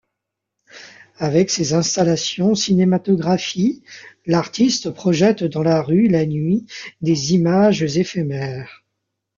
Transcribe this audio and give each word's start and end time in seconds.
Avec 1.19 1.51
ses 1.51 1.73
installations 1.75 2.55
cinématographies, 2.55 3.83
l'artiste 4.25 4.89
projette 4.89 5.43
dans 5.43 5.61
la 5.61 5.79
rue 5.83 6.07
la 6.07 6.25
nuit 6.25 6.65
des 7.01 7.35
images 7.35 7.83
éphémères. 7.83 8.83